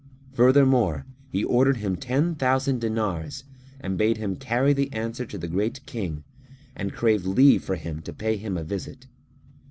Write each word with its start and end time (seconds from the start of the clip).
Furthermore, 0.33 1.05
he 1.29 1.43
ordered 1.43 1.77
him 1.77 1.95
ten 1.95 2.33
thousand 2.33 2.79
dinars 2.81 3.43
and 3.79 3.99
bade 3.99 4.17
him 4.17 4.35
carry 4.35 4.73
the 4.73 4.91
answer 4.91 5.27
to 5.27 5.37
the 5.37 5.47
Great 5.47 5.85
King 5.85 6.23
and 6.75 6.91
crave 6.91 7.23
leave 7.27 7.63
for 7.63 7.75
him 7.75 8.01
to 8.01 8.11
pay 8.11 8.35
him 8.35 8.57
a 8.57 8.63
visit. 8.63 9.05